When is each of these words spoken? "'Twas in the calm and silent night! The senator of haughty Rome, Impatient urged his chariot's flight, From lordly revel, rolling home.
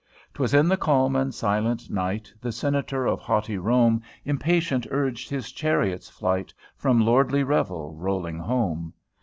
"'Twas 0.33 0.51
in 0.55 0.67
the 0.67 0.77
calm 0.77 1.15
and 1.15 1.31
silent 1.31 1.87
night! 1.91 2.33
The 2.41 2.51
senator 2.51 3.05
of 3.05 3.19
haughty 3.19 3.59
Rome, 3.59 4.01
Impatient 4.25 4.87
urged 4.89 5.29
his 5.29 5.51
chariot's 5.51 6.09
flight, 6.09 6.51
From 6.75 7.05
lordly 7.05 7.43
revel, 7.43 7.93
rolling 7.93 8.39
home. 8.39 8.95